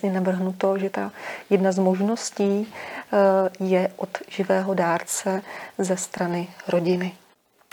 vlastně 0.00 0.20
navrhnuto, 0.20 0.78
že 0.78 0.90
ta 0.90 1.12
jedna 1.50 1.72
z 1.72 1.78
možností 1.78 2.74
eh, 3.12 3.50
je 3.60 3.92
od 3.96 4.18
živého 4.28 4.74
dárce 4.74 5.42
ze 5.78 5.96
strany 5.96 6.48
rodiny. 6.68 7.16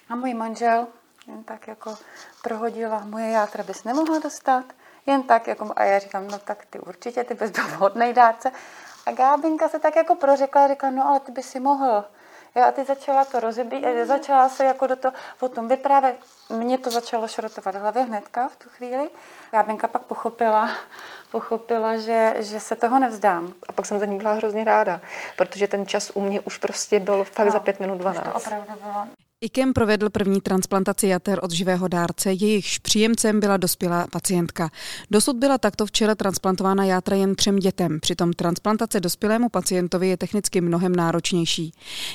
A 0.10 0.16
můj 0.16 0.34
manžel 0.34 0.88
jen 1.28 1.44
tak 1.44 1.68
jako 1.68 1.96
prohodila, 2.44 3.06
moje 3.06 3.30
játra 3.30 3.64
bys 3.64 3.84
nemohla 3.84 4.20
dostat, 4.20 4.66
jen 5.06 5.24
tak 5.24 5.48
jako, 5.48 5.74
a 5.76 5.84
já 5.84 6.00
říkám, 6.00 6.28
no 6.28 6.40
tak 6.40 6.66
ty 6.70 6.80
určitě, 6.80 7.24
ty 7.24 7.34
bys 7.34 7.52
byl 7.52 7.68
vhodný 7.68 8.14
dárce. 8.14 8.52
A 9.06 9.12
Gábinka 9.12 9.70
se 9.70 9.80
tak 9.80 9.96
jako 9.96 10.16
prořekla, 10.16 10.68
řekla, 10.68 10.90
no 10.90 11.08
ale 11.08 11.20
ty 11.20 11.32
by 11.32 11.44
si 11.44 11.60
mohl. 11.60 12.06
Jo, 12.58 12.64
a 12.64 12.72
ty 12.72 12.86
začala 12.86 13.26
to 13.26 13.40
rozebí, 13.40 13.86
začala 14.04 14.50
se 14.50 14.66
jako 14.66 14.88
do 14.88 14.96
toho 14.96 15.14
o 15.40 15.50
tom 15.50 15.68
vyprávět. 15.68 16.16
Mně 16.50 16.78
to 16.78 16.92
začalo 16.92 17.28
šrotovat 17.28 17.76
hlavě 17.76 18.04
hnedka 18.04 18.48
v 18.48 18.56
tu 18.56 18.70
chvíli. 18.70 19.10
Gábinka 19.52 19.88
pak 19.88 20.02
pochopila, 20.02 20.70
pochopila, 21.32 21.98
že, 21.98 22.36
že 22.40 22.60
se 22.60 22.76
toho 22.76 23.00
nevzdám. 23.00 23.54
A 23.70 23.72
pak 23.72 23.86
jsem 23.86 24.00
za 24.00 24.06
ní 24.06 24.18
byla 24.18 24.34
hrozně 24.34 24.64
ráda, 24.64 25.02
protože 25.36 25.68
ten 25.68 25.86
čas 25.86 26.12
u 26.14 26.22
mě 26.22 26.42
už 26.42 26.58
prostě 26.58 27.00
byl 27.00 27.24
fakt 27.24 27.46
no, 27.46 27.52
za 27.52 27.60
pět 27.60 27.80
minut 27.80 27.98
12. 27.98 28.26
to 28.26 28.34
opravdu 28.34 28.74
bylo. 28.84 29.08
IKEM 29.42 29.74
provedl 29.74 30.10
první 30.10 30.42
transplantaci 30.42 31.08
jater 31.08 31.40
od 31.42 31.52
živého 31.52 31.88
dárce, 31.88 32.34
jejichž 32.34 32.78
příjemcem 32.78 33.40
byla 33.40 33.58
dospělá 33.58 34.08
pacientka. 34.12 34.70
Dosud 35.12 35.36
byla 35.36 35.58
takto 35.58 35.86
včera 35.86 36.16
transplantována 36.16 36.86
játra 36.86 37.16
jen 37.16 37.36
třem 37.36 37.56
dětem, 37.56 38.00
přitom 38.00 38.34
transplantace 38.34 39.00
dospělému 39.00 39.50
pacientovi 39.50 40.08
je 40.08 40.18
technicky 40.18 40.62
mnohem 40.62 40.96
náročnější. 40.96 41.72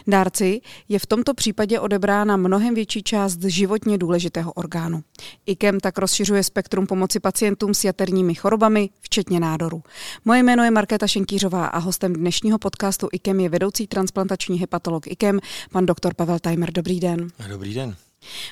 Dárci 0.07 0.61
je 0.89 0.99
v 0.99 1.07
tomto 1.07 1.35
případě 1.35 1.81
odebrána 1.81 2.37
mnohem 2.37 2.75
větší 2.75 3.03
část 3.03 3.43
životně 3.43 3.99
důležitého 3.99 4.53
orgánu. 4.53 5.03
IKEM 5.47 5.81
tak 5.81 5.99
rozšiřuje 5.99 6.45
spektrum 6.45 6.87
pomoci 6.87 7.21
pacientům 7.21 7.75
s 7.75 7.85
jaterními 7.85 8.35
chorobami, 8.35 8.91
včetně 9.01 9.41
nádoru. 9.41 9.83
Moje 10.25 10.43
jméno 10.43 10.65
je 10.65 10.71
Markéta 10.71 11.07
Šenkýřová 11.07 11.67
a 11.67 11.79
hostem 11.79 12.13
dnešního 12.13 12.59
podcastu 12.59 13.09
IKEM 13.13 13.41
je 13.41 13.49
vedoucí 13.49 13.87
transplantační 13.87 14.59
hepatolog 14.59 15.07
IKEM, 15.07 15.41
pan 15.73 15.87
doktor 15.87 16.15
Pavel 16.15 16.39
Tajmer. 16.39 16.73
Dobrý 16.73 17.01
den 17.01 17.12
den. 17.17 17.31
Dobrý 17.49 17.75
den. 17.75 17.97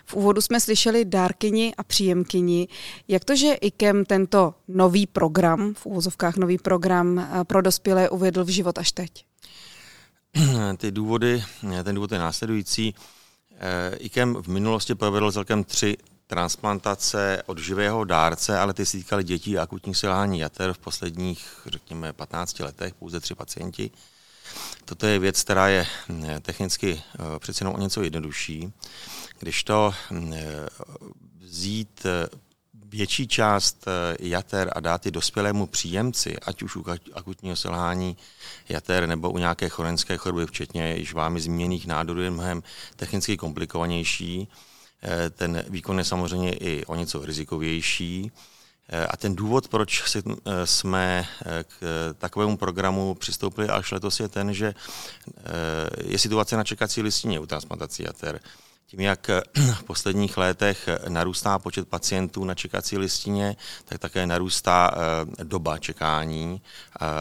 V 0.06 0.14
úvodu 0.14 0.40
jsme 0.40 0.60
slyšeli 0.60 1.04
dárkyni 1.04 1.74
a 1.78 1.82
příjemkyni. 1.82 2.68
Jak 3.08 3.24
to, 3.24 3.36
že 3.36 3.54
IKEM 3.54 4.04
tento 4.04 4.54
nový 4.68 5.06
program, 5.06 5.74
v 5.74 5.86
úvozovkách 5.86 6.36
nový 6.36 6.58
program 6.58 7.18
eh, 7.18 7.44
pro 7.44 7.62
dospělé 7.62 8.10
uvedl 8.10 8.44
v 8.44 8.48
život 8.48 8.78
až 8.78 8.92
teď? 8.92 9.24
Ty 10.76 10.90
důvody, 10.90 11.42
ten 11.84 11.94
důvod 11.94 12.12
je 12.12 12.18
následující. 12.18 12.94
Eh, 13.60 13.96
IKEM 13.96 14.34
v 14.42 14.48
minulosti 14.48 14.94
provedl 14.94 15.32
celkem 15.32 15.64
tři 15.64 15.96
transplantace 16.26 17.42
od 17.46 17.58
živého 17.58 18.04
dárce, 18.04 18.58
ale 18.58 18.74
ty 18.74 18.86
se 18.86 18.96
týkaly 18.96 19.24
dětí 19.24 19.58
a 19.58 19.62
akutních 19.62 19.96
selhání 19.96 20.38
jater 20.38 20.72
v 20.72 20.78
posledních, 20.78 21.60
řekněme, 21.66 22.12
15 22.12 22.60
letech, 22.60 22.94
pouze 22.94 23.20
tři 23.20 23.34
pacienti. 23.34 23.90
Toto 24.90 25.06
je 25.06 25.18
věc, 25.18 25.42
která 25.42 25.68
je 25.68 25.86
eh, 26.24 26.40
technicky 26.40 27.02
eh, 27.14 27.38
přeci 27.38 27.62
jenom 27.62 27.74
o 27.74 27.78
něco 27.78 28.02
jednodušší. 28.02 28.72
Když 29.38 29.64
to 29.64 29.94
eh, 30.12 30.68
vzít 31.38 32.06
větší 32.74 33.28
část 33.28 33.84
jater 34.20 34.70
a 34.72 34.80
dát 34.80 35.06
ji 35.06 35.12
dospělému 35.12 35.66
příjemci, 35.66 36.38
ať 36.38 36.62
už 36.62 36.76
u 36.76 36.84
akutního 37.12 37.56
selhání 37.56 38.16
jater 38.68 39.06
nebo 39.06 39.30
u 39.30 39.38
nějaké 39.38 39.68
chronické 39.68 40.16
choroby, 40.16 40.46
včetně 40.46 40.96
již 40.96 41.12
vámi 41.12 41.40
zmíněných 41.40 41.86
nádorů, 41.86 42.22
je 42.22 42.30
mnohem 42.30 42.62
technicky 42.96 43.36
komplikovanější. 43.36 44.48
Ten 45.30 45.64
výkon 45.68 45.98
je 45.98 46.04
samozřejmě 46.04 46.52
i 46.52 46.84
o 46.84 46.94
něco 46.94 47.24
rizikovější. 47.24 48.32
A 49.08 49.16
ten 49.16 49.36
důvod, 49.36 49.68
proč 49.68 50.16
eh, 50.16 50.66
jsme 50.66 51.26
eh, 51.46 51.64
k 51.64 52.14
takovému 52.18 52.56
programu 52.56 53.14
přistoupili 53.14 53.68
až 53.68 53.92
letos, 53.92 54.20
je 54.20 54.28
ten, 54.28 54.54
že 54.54 54.74
eh, 54.74 55.42
je 56.04 56.18
situace 56.18 56.56
na 56.56 56.64
čekací 56.64 57.02
listině 57.02 57.40
u 57.40 57.46
transplantací 57.46 58.02
jater. 58.02 58.40
Tím, 58.86 59.00
jak 59.00 59.30
v 59.74 59.82
posledních 59.82 60.36
letech 60.36 60.88
narůstá 61.08 61.58
počet 61.58 61.88
pacientů 61.88 62.44
na 62.44 62.54
čekací 62.54 62.98
listině, 62.98 63.56
tak 63.84 63.98
také 63.98 64.26
narůstá 64.26 64.90
doba 65.42 65.78
čekání 65.78 66.62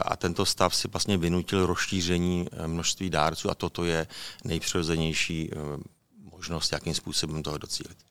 a 0.06 0.16
tento 0.16 0.46
stav 0.46 0.76
si 0.76 0.88
vlastně 0.88 1.18
vynutil 1.18 1.66
rozšíření 1.66 2.48
množství 2.68 3.10
dárců 3.10 3.50
a 3.50 3.56
toto 3.56 3.86
je 3.86 4.08
nejpřirozenější 4.44 5.52
možnost, 6.32 6.74
jakým 6.74 6.94
způsobem 6.94 7.44
toho 7.44 7.58
docílit. 7.58 8.09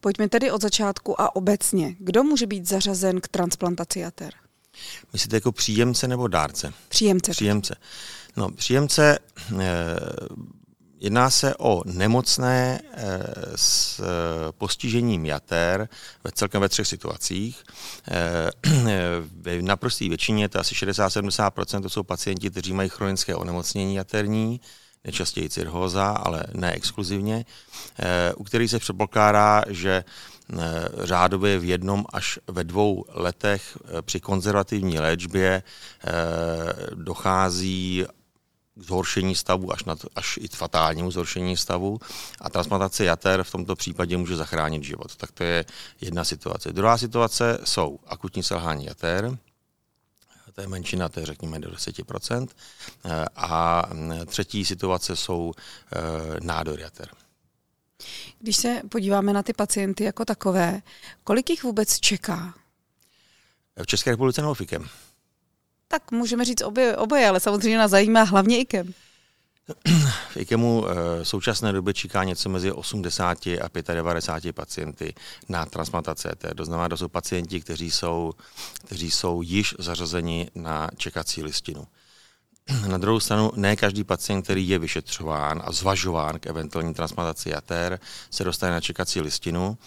Pojďme 0.00 0.28
tedy 0.28 0.50
od 0.50 0.62
začátku 0.62 1.20
a 1.20 1.36
obecně. 1.36 1.96
Kdo 1.98 2.24
může 2.24 2.46
být 2.46 2.68
zařazen 2.68 3.20
k 3.20 3.28
transplantaci 3.28 4.00
jater? 4.00 4.32
Myslíte 5.12 5.36
jako 5.36 5.52
příjemce 5.52 6.08
nebo 6.08 6.28
dárce? 6.28 6.72
Příjemce. 6.88 7.30
Příjemce. 7.30 7.76
No, 8.36 8.50
příjemce 8.50 9.18
eh, 9.60 9.64
Jedná 10.98 11.30
se 11.30 11.54
o 11.56 11.82
nemocné 11.84 12.80
eh, 12.92 13.22
s 13.56 14.00
eh, 14.00 14.02
postižením 14.52 15.26
jater 15.26 15.88
ve 16.24 16.32
celkem 16.32 16.60
ve 16.60 16.68
třech 16.68 16.86
situacích. 16.86 17.64
V 19.42 19.62
naprosté 19.62 20.08
většině, 20.08 20.48
to 20.48 20.60
asi 20.60 20.74
60-70%, 20.74 21.82
to 21.82 21.90
jsou 21.90 22.02
pacienti, 22.02 22.50
kteří 22.50 22.72
mají 22.72 22.88
chronické 22.88 23.34
onemocnění 23.34 23.94
jaterní, 23.94 24.60
nejčastěji 25.06 25.48
cirhóza, 25.48 26.10
ale 26.10 26.44
ne 26.54 26.72
exkluzivně, 26.72 27.44
eh, 27.98 28.34
u 28.34 28.44
kterých 28.44 28.70
se 28.70 28.78
předpokládá, 28.78 29.62
že 29.68 30.04
eh, 30.04 30.56
řádově 31.02 31.58
v 31.58 31.64
jednom 31.64 32.04
až 32.12 32.38
ve 32.46 32.64
dvou 32.64 33.04
letech 33.08 33.78
eh, 33.78 34.02
při 34.02 34.20
konzervativní 34.20 34.98
léčbě 34.98 35.62
dochází 36.94 38.04
k 38.74 38.82
zhoršení 38.82 39.34
stavu, 39.34 39.72
až, 39.72 39.84
na 39.84 39.96
to, 39.96 40.08
až 40.16 40.38
i 40.42 40.48
fatálnímu 40.48 41.10
zhoršení 41.10 41.56
stavu 41.56 41.98
a 42.40 42.50
transplantace 42.50 43.04
jater 43.04 43.42
v 43.42 43.50
tomto 43.50 43.76
případě 43.76 44.16
může 44.16 44.36
zachránit 44.36 44.84
život. 44.84 45.16
Tak 45.16 45.32
to 45.32 45.44
je 45.44 45.64
jedna 46.00 46.24
situace. 46.24 46.72
Druhá 46.72 46.98
situace 46.98 47.58
jsou 47.64 47.98
akutní 48.06 48.42
selhání 48.42 48.84
jater, 48.84 49.38
to 50.56 50.62
je 50.62 50.68
menšina, 50.68 51.08
to 51.08 51.20
je 51.20 51.26
řekněme 51.26 51.58
do 51.58 51.70
10%. 51.70 52.48
Eh, 53.04 53.24
a 53.36 53.82
třetí 54.26 54.64
situace 54.64 55.16
jsou 55.16 55.52
eh, 55.56 55.98
nádory 56.40 56.82
jater. 56.82 57.08
Když 58.38 58.56
se 58.56 58.82
podíváme 58.88 59.32
na 59.32 59.42
ty 59.42 59.52
pacienty 59.52 60.04
jako 60.04 60.24
takové, 60.24 60.82
kolik 61.24 61.50
jich 61.50 61.62
vůbec 61.62 62.00
čeká? 62.00 62.54
V 63.82 63.86
České 63.86 64.10
republice 64.10 64.40
nebo 64.40 64.54
FIKem? 64.54 64.88
Tak 65.88 66.10
můžeme 66.10 66.44
říct 66.44 66.62
obě, 66.62 66.96
oboje, 66.96 67.28
ale 67.28 67.40
samozřejmě 67.40 67.78
nás 67.78 67.90
zajímá 67.90 68.22
hlavně 68.22 68.58
IKEM. 68.58 68.94
V 70.30 70.36
IKEMu 70.36 70.82
v 70.82 70.86
eh, 71.20 71.24
současné 71.24 71.72
době 71.72 71.94
čeká 71.94 72.24
něco 72.24 72.48
mezi 72.48 72.72
80 72.72 73.46
a 73.46 73.94
95 73.94 74.52
pacienty 74.52 75.14
na 75.48 75.66
transplantace. 75.66 76.36
To 76.56 76.64
znamená, 76.64 76.88
to 76.88 76.96
jsou 76.96 77.08
pacienti, 77.08 77.60
kteří 77.60 77.90
jsou, 77.90 78.32
kteří 78.84 79.10
jsou 79.10 79.42
již 79.42 79.74
zařazeni 79.78 80.50
na 80.54 80.90
čekací 80.96 81.42
listinu. 81.42 81.86
Na 82.88 82.98
druhou 82.98 83.20
stranu, 83.20 83.52
ne 83.56 83.76
každý 83.76 84.04
pacient, 84.04 84.42
který 84.42 84.68
je 84.68 84.78
vyšetřován 84.78 85.62
a 85.64 85.72
zvažován 85.72 86.38
k 86.38 86.46
eventuální 86.46 86.94
transplantaci 86.94 87.50
jater, 87.50 88.00
se 88.30 88.44
dostane 88.44 88.72
na 88.72 88.80
čekací 88.80 89.20
listinu. 89.20 89.78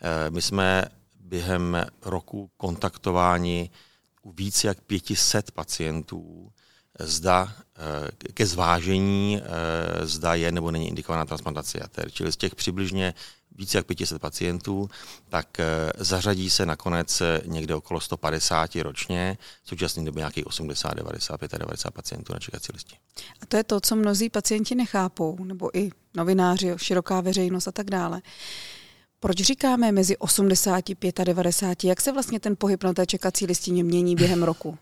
Eh, 0.00 0.30
my 0.30 0.42
jsme 0.42 0.84
během 1.20 1.86
roku 2.04 2.50
kontaktováni 2.56 3.70
u 4.22 4.32
více 4.32 4.66
jak 4.66 4.80
500 4.80 5.50
pacientů, 5.50 6.52
zda 7.00 7.52
eh, 7.76 8.32
ke 8.32 8.46
zvážení, 8.46 9.42
eh, 9.42 10.06
zda 10.06 10.34
je 10.34 10.52
nebo 10.52 10.70
není 10.70 10.88
indikovaná 10.88 11.24
transplantace 11.24 11.78
jater. 11.80 12.10
Čili 12.10 12.32
z 12.32 12.36
těch 12.36 12.54
přibližně 12.54 13.14
více 13.58 13.78
jak 13.78 13.86
500 13.86 14.20
pacientů, 14.20 14.90
tak 15.28 15.60
eh, 15.60 15.66
zařadí 15.98 16.50
se 16.50 16.66
nakonec 16.66 17.22
někde 17.46 17.74
okolo 17.74 18.00
150 18.00 18.76
ročně, 18.76 19.38
v 19.62 19.68
současné 19.68 20.04
době 20.04 20.20
nějakých 20.20 20.46
80, 20.46 20.94
90, 20.94 21.40
95 21.58 21.94
pacientů 21.94 22.32
na 22.32 22.38
čekací 22.38 22.72
listě. 22.72 22.96
A 23.40 23.46
to 23.46 23.56
je 23.56 23.64
to, 23.64 23.80
co 23.80 23.96
mnozí 23.96 24.30
pacienti 24.30 24.74
nechápou, 24.74 25.44
nebo 25.44 25.78
i 25.78 25.90
novináři, 26.16 26.74
široká 26.76 27.20
veřejnost 27.20 27.68
a 27.68 27.72
tak 27.72 27.90
dále. 27.90 28.22
Proč 29.20 29.36
říkáme 29.36 29.92
mezi 29.92 30.16
80 30.16 30.84
a 31.20 31.24
90? 31.24 31.84
Jak 31.84 32.00
se 32.00 32.12
vlastně 32.12 32.40
ten 32.40 32.56
pohyb 32.58 32.84
na 32.84 32.92
té 32.92 33.06
čekací 33.06 33.46
listině 33.46 33.84
mění 33.84 34.16
během 34.16 34.42
roku? 34.42 34.78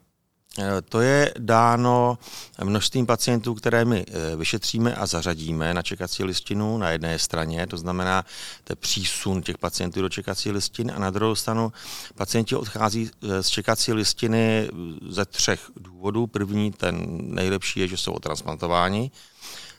Eh, 0.58 0.82
to 0.82 1.00
je 1.00 1.34
dáno 1.38 2.18
množstvím 2.64 3.06
pacientů, 3.06 3.54
které 3.54 3.84
my 3.84 4.04
eh, 4.08 4.36
vyšetříme 4.36 4.94
a 4.94 5.06
zařadíme 5.06 5.74
na 5.74 5.82
čekací 5.82 6.24
listinu 6.24 6.78
na 6.78 6.90
jedné 6.90 7.18
straně, 7.18 7.66
to 7.66 7.76
znamená 7.76 8.24
to 8.64 8.76
přísun 8.76 9.42
těch 9.42 9.58
pacientů 9.58 10.02
do 10.02 10.08
čekací 10.08 10.50
listiny 10.50 10.92
a 10.92 10.98
na 10.98 11.10
druhou 11.10 11.34
stranu 11.34 11.72
pacienti 12.14 12.56
odchází 12.56 13.10
eh, 13.22 13.42
z 13.42 13.48
čekací 13.48 13.92
listiny 13.92 14.68
ze 15.08 15.24
třech 15.24 15.70
důvodů. 15.76 16.26
První, 16.26 16.72
ten 16.72 17.18
nejlepší 17.34 17.80
je, 17.80 17.88
že 17.88 17.96
jsou 17.96 18.12
otransplantováni, 18.12 19.10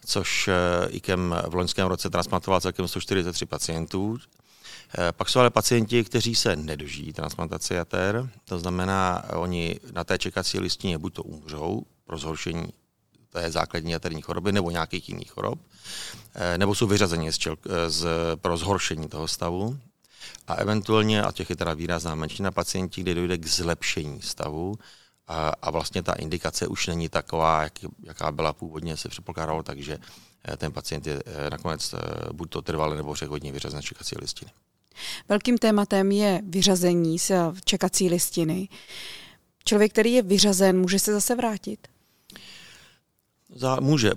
což 0.05 0.49
IKEM 0.89 1.35
v 1.47 1.55
loňském 1.55 1.87
roce 1.87 2.09
transplantoval 2.09 2.61
celkem 2.61 2.87
143 2.87 3.45
pacientů, 3.45 4.17
Pak 5.11 5.29
jsou 5.29 5.39
ale 5.39 5.49
pacienti, 5.49 6.03
kteří 6.03 6.35
se 6.35 6.55
nedožijí 6.55 7.13
transplantace 7.13 7.75
jater, 7.75 8.29
to 8.45 8.59
znamená, 8.59 9.23
oni 9.33 9.79
na 9.93 10.03
té 10.03 10.17
čekací 10.17 10.59
listině 10.59 10.97
buď 10.97 11.13
to 11.13 11.23
umřou 11.23 11.83
pro 12.05 12.17
zhoršení 12.17 12.67
té 13.29 13.51
základní 13.51 13.91
jaterní 13.91 14.21
choroby 14.21 14.51
nebo 14.51 14.71
nějakých 14.71 15.09
jiných 15.09 15.31
chorob, 15.31 15.59
nebo 16.57 16.75
jsou 16.75 16.87
vyřazeni 16.87 17.31
z, 17.31 17.37
čel, 17.37 17.55
z, 17.87 18.07
pro 18.35 18.57
zhoršení 18.57 19.07
toho 19.07 19.27
stavu, 19.27 19.77
a 20.47 20.53
eventuálně, 20.53 21.23
a 21.23 21.31
těch 21.31 21.49
je 21.49 21.55
teda 21.55 21.73
výrazná 21.73 22.15
menšina 22.15 22.51
pacientí, 22.51 23.01
kde 23.01 23.13
dojde 23.13 23.37
k 23.37 23.47
zlepšení 23.47 24.21
stavu, 24.21 24.75
a, 25.27 25.51
a 25.61 25.71
vlastně 25.71 26.03
ta 26.03 26.13
indikace 26.13 26.67
už 26.67 26.87
není 26.87 27.09
taková, 27.09 27.63
jak, 27.63 27.73
jaká 28.03 28.31
byla 28.31 28.53
původně, 28.53 28.97
se 28.97 29.09
předpokládalo, 29.09 29.63
takže 29.63 29.97
eh, 30.47 30.57
ten 30.57 30.71
pacient 30.71 31.07
je 31.07 31.23
eh, 31.25 31.49
nakonec 31.49 31.93
eh, 31.93 31.99
buď 32.33 32.49
to 32.49 32.61
trvalé 32.61 32.95
nebo 32.95 33.13
přechodně 33.13 33.51
vyřazen 33.51 33.81
z 33.81 33.85
čekací 33.85 34.15
listiny. 34.19 34.51
Velkým 35.29 35.57
tématem 35.57 36.11
je 36.11 36.41
vyřazení 36.47 37.19
z 37.19 37.31
čekací 37.65 38.09
listiny. 38.09 38.69
Člověk, 39.65 39.91
který 39.91 40.13
je 40.13 40.21
vyřazen, 40.21 40.79
může 40.79 40.99
se 40.99 41.13
zase 41.13 41.35
vrátit? 41.35 41.87
Zá, 43.55 43.79
může. 43.79 44.11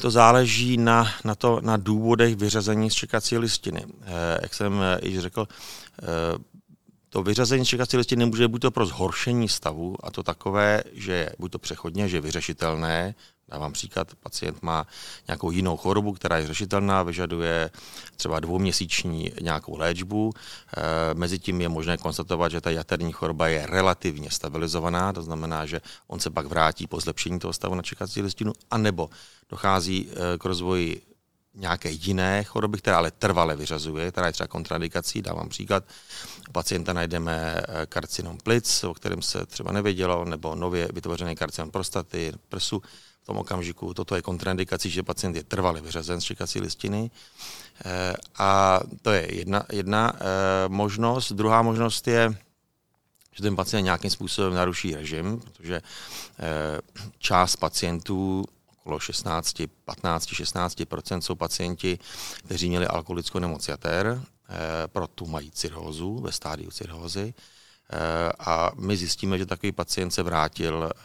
To 0.00 0.10
záleží 0.10 0.76
na, 0.76 1.10
na, 1.24 1.34
to, 1.34 1.60
na 1.62 1.76
důvodech 1.76 2.36
vyřazení 2.36 2.90
z 2.90 2.94
čekací 2.94 3.38
listiny. 3.38 3.84
Jak 4.42 4.54
jsem 4.54 4.80
již 5.02 5.18
řekl, 5.18 5.48
to 7.08 7.22
vyřazení 7.22 7.64
z 7.64 7.68
čekací 7.68 7.96
listiny 7.96 8.26
může 8.26 8.48
být 8.48 8.58
to 8.58 8.70
pro 8.70 8.86
zhoršení 8.86 9.48
stavu, 9.48 9.96
a 10.02 10.10
to 10.10 10.22
takové, 10.22 10.82
že 10.92 11.12
je 11.12 11.32
buď 11.38 11.52
to 11.52 11.58
přechodně, 11.58 12.08
že 12.08 12.16
je 12.16 12.20
vyřešitelné, 12.20 13.14
Dávám 13.48 13.72
příklad, 13.72 14.14
pacient 14.22 14.62
má 14.62 14.86
nějakou 15.28 15.50
jinou 15.50 15.76
chorobu, 15.76 16.12
která 16.12 16.38
je 16.38 16.46
řešitelná, 16.46 17.02
vyžaduje 17.02 17.70
třeba 18.16 18.40
dvouměsíční 18.40 19.32
nějakou 19.40 19.78
léčbu. 19.78 20.32
E, 20.32 21.14
Mezitím 21.14 21.60
je 21.60 21.68
možné 21.68 21.96
konstatovat, 21.96 22.52
že 22.52 22.60
ta 22.60 22.70
jaterní 22.70 23.12
choroba 23.12 23.48
je 23.48 23.66
relativně 23.66 24.30
stabilizovaná, 24.30 25.12
to 25.12 25.22
znamená, 25.22 25.66
že 25.66 25.80
on 26.06 26.20
se 26.20 26.30
pak 26.30 26.46
vrátí 26.46 26.86
po 26.86 27.00
zlepšení 27.00 27.38
toho 27.38 27.52
stavu 27.52 27.74
na 27.74 27.82
čekací 27.82 28.22
listinu, 28.22 28.52
anebo 28.70 29.10
dochází 29.50 30.08
e, 30.10 30.38
k 30.38 30.44
rozvoji 30.44 31.02
nějaké 31.54 31.90
jiné 31.90 32.44
choroby, 32.44 32.78
která 32.78 32.96
ale 32.96 33.10
trvale 33.10 33.56
vyřazuje, 33.56 34.12
která 34.12 34.26
je 34.26 34.32
třeba 34.32 34.46
kontraindikací. 34.46 35.22
Dávám 35.22 35.48
příklad, 35.48 35.84
u 36.48 36.52
pacienta 36.52 36.92
najdeme 36.92 37.54
eh, 37.56 37.86
karcinom 37.86 38.38
plic, 38.38 38.84
o 38.84 38.94
kterém 38.94 39.22
se 39.22 39.46
třeba 39.46 39.72
nevědělo, 39.72 40.24
nebo 40.24 40.54
nově 40.54 40.88
vytvořený 40.92 41.36
karcinom 41.36 41.70
prostaty, 41.70 42.32
prsu. 42.48 42.82
V 43.24 43.26
tom 43.26 43.36
okamžiku 43.40 43.94
toto 43.94 44.16
je 44.16 44.22
kontraindikací, 44.22 44.90
že 44.90 45.02
pacient 45.02 45.36
je 45.36 45.42
trvale 45.42 45.80
vyřazen 45.80 46.20
z 46.20 46.24
čekací 46.24 46.60
listiny. 46.60 47.10
Eh, 47.84 48.14
a 48.38 48.80
to 49.02 49.10
je 49.10 49.34
jedna, 49.34 49.64
jedna 49.72 50.12
eh, 50.12 50.20
možnost. 50.68 51.32
Druhá 51.32 51.62
možnost 51.62 52.08
je, 52.08 52.36
že 53.32 53.42
ten 53.42 53.56
pacient 53.56 53.84
nějakým 53.84 54.10
způsobem 54.10 54.54
naruší 54.54 54.94
režim, 54.94 55.40
protože 55.40 55.80
část 57.18 57.56
pacientů 57.56 58.44
okolo 58.84 59.00
16, 59.00 59.62
15, 59.84 60.26
16% 60.26 61.20
jsou 61.20 61.34
pacienti, 61.34 61.98
kteří 62.44 62.68
měli 62.68 62.86
alkoholickou 62.86 63.38
nemoc 63.38 63.68
jater, 63.68 64.20
eh, 64.20 64.52
proto 64.86 65.26
mají 65.26 65.50
cirhózu 65.50 66.20
ve 66.20 66.32
stádiu 66.32 66.70
cirhózy. 66.70 67.34
Eh, 67.34 68.32
a 68.38 68.70
my 68.76 68.96
zjistíme, 68.96 69.38
že 69.38 69.46
takový 69.46 69.72
pacient 69.72 70.10
se 70.10 70.22
vrátil 70.22 70.90
eh, 70.92 71.00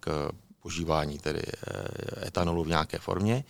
k 0.00 0.30
požívání 0.60 1.18
tedy 1.18 1.42
etanolu 2.26 2.64
v 2.64 2.68
nějaké 2.68 2.98
formě 2.98 3.44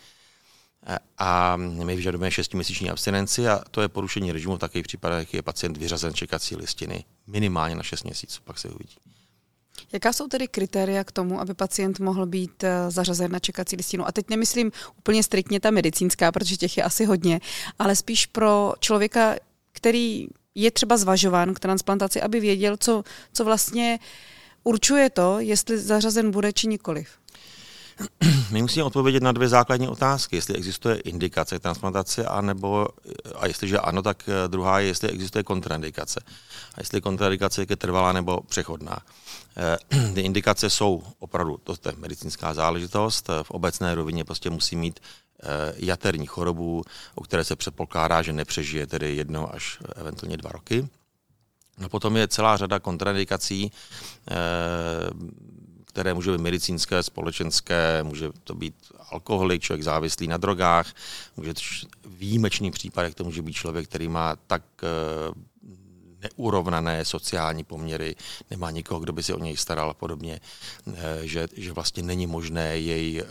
a 1.17 1.55
my 1.57 1.95
vyžadujeme 1.95 2.29
6-měsíční 2.29 2.89
abstinenci 2.89 3.47
a 3.47 3.61
to 3.71 3.81
je 3.81 3.87
porušení 3.87 4.31
režimu 4.31 4.55
v 4.55 4.59
takových 4.59 4.85
případech, 4.85 5.33
je 5.33 5.41
pacient 5.41 5.77
vyřazen 5.77 6.13
čekací 6.13 6.55
listiny 6.55 7.05
minimálně 7.27 7.75
na 7.75 7.83
6 7.83 8.03
měsíců, 8.03 8.41
pak 8.43 8.59
se 8.59 8.69
uvidí. 8.69 8.95
Jaká 9.93 10.13
jsou 10.13 10.27
tedy 10.27 10.47
kritéria 10.47 11.03
k 11.03 11.11
tomu, 11.11 11.41
aby 11.41 11.53
pacient 11.53 11.99
mohl 11.99 12.25
být 12.25 12.63
eh, 12.63 12.91
zařazen 12.91 13.31
na 13.31 13.39
čekací 13.39 13.75
listinu? 13.75 14.07
A 14.07 14.11
teď 14.11 14.29
nemyslím 14.29 14.71
úplně 14.97 15.23
striktně 15.23 15.59
ta 15.59 15.71
medicínská, 15.71 16.31
protože 16.31 16.57
těch 16.57 16.77
je 16.77 16.83
asi 16.83 17.05
hodně, 17.05 17.39
ale 17.79 17.95
spíš 17.95 18.25
pro 18.25 18.73
člověka, 18.79 19.35
který 19.71 20.27
je 20.55 20.71
třeba 20.71 20.97
zvažován 20.97 21.53
k 21.53 21.59
transplantaci, 21.59 22.21
aby 22.21 22.39
věděl, 22.39 22.77
co, 22.77 23.03
co 23.33 23.45
vlastně 23.45 23.99
určuje 24.63 25.09
to, 25.09 25.39
jestli 25.39 25.77
zařazen 25.77 26.31
bude 26.31 26.53
či 26.53 26.67
nikoliv. 26.67 27.07
My 28.51 28.61
musíme 28.61 28.83
odpovědět 28.83 29.23
na 29.23 29.31
dvě 29.31 29.49
základní 29.49 29.87
otázky. 29.87 30.35
Jestli 30.35 30.55
existuje 30.55 30.95
indikace 30.95 31.59
transplantace, 31.59 32.25
anebo, 32.25 32.87
a 33.35 33.47
jestliže 33.47 33.79
ano, 33.79 34.01
tak 34.01 34.23
eh, 34.27 34.47
druhá 34.47 34.79
je, 34.79 34.87
jestli 34.87 35.09
existuje 35.09 35.43
kontraindikace. 35.43 36.19
A 36.75 36.81
jestli 36.81 37.01
kontraindikace 37.01 37.65
je 37.69 37.75
trvalá 37.75 38.13
nebo 38.13 38.41
přechodná. 38.41 38.99
Eh, 39.57 39.77
ty 40.13 40.21
indikace 40.21 40.69
jsou 40.69 41.03
opravdu, 41.19 41.57
to 41.63 41.89
je 41.89 41.95
medicínská 41.97 42.53
záležitost, 42.53 43.29
v 43.43 43.51
obecné 43.51 43.95
rovině 43.95 44.23
prostě 44.23 44.49
musí 44.49 44.75
mít 44.75 44.99
eh, 44.99 45.47
jaterní 45.77 46.25
chorobu, 46.25 46.83
o 47.15 47.23
které 47.23 47.43
se 47.43 47.55
předpokládá, 47.55 48.21
že 48.21 48.33
nepřežije 48.33 48.87
tedy 48.87 49.15
jedno 49.15 49.55
až 49.55 49.79
eventuálně 49.95 50.37
dva 50.37 50.51
roky. 50.51 50.87
No 51.81 51.89
potom 51.89 52.17
je 52.17 52.27
celá 52.27 52.57
řada 52.57 52.79
kontraindikací, 52.79 53.71
které 55.85 56.13
může 56.13 56.31
být 56.31 56.41
medicínské, 56.41 57.03
společenské, 57.03 58.03
může 58.03 58.29
to 58.43 58.55
být 58.55 58.75
alkoholik, 59.09 59.61
člověk 59.61 59.83
závislý 59.83 60.27
na 60.27 60.37
drogách, 60.37 60.93
může 61.37 61.53
to 61.53 61.61
výjimečný 62.05 62.71
případek, 62.71 63.15
to 63.15 63.23
může 63.23 63.41
být 63.41 63.53
člověk, 63.53 63.89
který 63.89 64.07
má 64.07 64.35
tak 64.47 64.63
eh, 64.83 64.87
neurovnané 66.23 67.05
sociální 67.05 67.63
poměry, 67.63 68.15
nemá 68.49 68.71
nikoho, 68.71 68.99
kdo 68.99 69.13
by 69.13 69.23
si 69.23 69.33
o 69.33 69.39
něj 69.39 69.57
staral 69.57 69.89
a 69.89 69.93
podobně, 69.93 70.39
eh, 70.93 71.19
že, 71.21 71.47
že 71.53 71.71
vlastně 71.71 72.03
není 72.03 72.27
možné 72.27 72.79
jej 72.79 73.19
eh, 73.19 73.25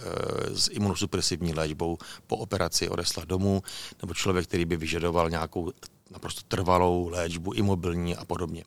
s 0.56 0.69
imunosupresivní 0.69 1.55
léčbou 1.55 1.99
po 2.26 2.37
operaci 2.37 2.88
odeslat 2.88 3.29
domů, 3.29 3.62
nebo 4.02 4.14
člověk, 4.14 4.47
který 4.47 4.64
by 4.64 4.76
vyžadoval 4.76 5.31
nějakou 5.31 5.73
naprosto 6.11 6.43
trvalou 6.49 7.09
léčbu, 7.09 7.53
imobilní 7.53 8.17
a 8.17 8.25
podobně. 8.25 8.65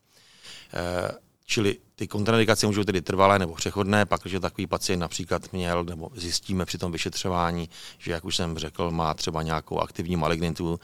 Čili 1.46 1.76
ty 1.96 2.08
kontraindikace 2.08 2.66
můžou 2.66 2.84
tedy 2.84 3.02
trvalé 3.02 3.38
nebo 3.38 3.54
přechodné, 3.54 4.06
pak, 4.06 4.20
když 4.22 4.40
takový 4.40 4.66
pacient 4.66 5.00
například 5.00 5.52
měl, 5.52 5.84
nebo 5.84 6.10
zjistíme 6.14 6.64
při 6.64 6.78
tom 6.78 6.92
vyšetřování, 6.92 7.68
že, 7.98 8.12
jak 8.12 8.24
už 8.24 8.36
jsem 8.36 8.58
řekl, 8.58 8.90
má 8.90 9.14
třeba 9.14 9.42
nějakou 9.42 9.78
aktivní 9.78 10.16
malignitu, 10.16 10.80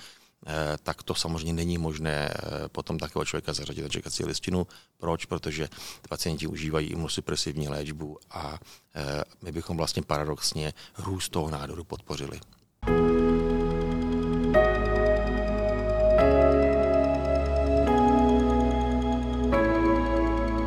eh, 0.47 0.79
tak 0.83 1.03
to 1.03 1.15
samozřejmě 1.15 1.53
není 1.53 1.79
možné 1.79 2.31
eh, 2.35 2.69
potom 2.69 2.99
takového 2.99 3.25
člověka 3.25 3.53
zařadit 3.53 3.83
na 3.83 3.89
čekací 3.89 4.25
listinu. 4.25 4.67
Proč? 4.99 5.25
Protože 5.25 5.69
pacienti 6.09 6.47
užívají 6.47 6.89
imunosupresivní 6.89 7.69
léčbu 7.69 8.19
a 8.31 8.59
eh, 8.95 9.25
my 9.43 9.53
bychom 9.53 9.77
vlastně 9.77 10.03
paradoxně 10.03 10.73
růst 10.99 11.29
toho 11.29 11.51
nádoru 11.51 11.85
podpořili. 11.85 12.41